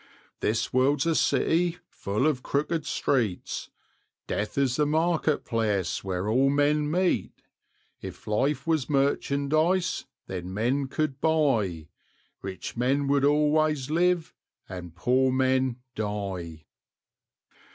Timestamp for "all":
6.27-6.49